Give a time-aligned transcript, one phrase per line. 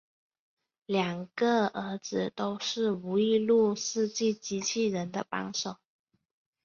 [0.87, 5.77] 两个儿子都是吴玉禄设计机器人的帮手。